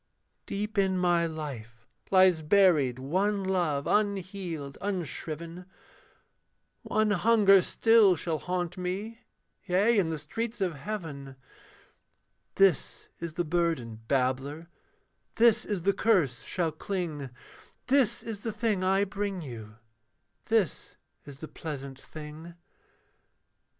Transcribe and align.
Deep 0.47 0.79
in 0.79 0.97
my 0.97 1.27
life 1.27 1.85
lies 2.09 2.41
buried 2.41 2.97
one 2.97 3.43
love 3.43 3.85
unhealed, 3.85 4.75
unshriven, 4.81 5.67
One 6.81 7.11
hunger 7.11 7.61
still 7.61 8.15
shall 8.15 8.39
haunt 8.39 8.79
me 8.79 9.19
yea, 9.63 9.99
in 9.99 10.09
the 10.09 10.17
streets 10.17 10.59
of 10.59 10.73
heaven; 10.73 11.35
This 12.55 13.09
is 13.19 13.33
the 13.35 13.45
burden, 13.45 14.01
babbler, 14.07 14.69
this 15.35 15.65
is 15.65 15.83
the 15.83 15.93
curse 15.93 16.41
shall 16.41 16.71
cling, 16.71 17.29
This 17.85 18.23
is 18.23 18.41
the 18.41 18.51
thing 18.51 18.83
I 18.83 19.03
bring 19.03 19.43
you; 19.43 19.75
this 20.45 20.97
is 21.25 21.41
the 21.41 21.47
pleasant 21.47 21.99
thing. 22.01 22.55